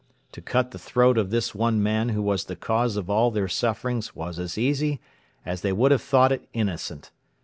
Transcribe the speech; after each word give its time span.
To 0.31 0.41
cut 0.41 0.71
the 0.71 0.79
throat 0.79 1.19
of 1.19 1.29
this 1.29 1.53
one 1.53 1.83
man 1.83 2.09
who 2.09 2.23
was 2.23 2.45
the 2.45 2.55
cause 2.55 2.97
of 2.97 3.07
all 3.07 3.29
their 3.29 3.47
sufferings 3.47 4.15
was 4.15 4.39
as 4.39 4.57
easy 4.57 4.99
as 5.45 5.61
they 5.61 5.71
would 5.71 5.91
have 5.91 6.01
thought 6.01 6.31
it 6.31 6.49
innocent. 6.53 7.11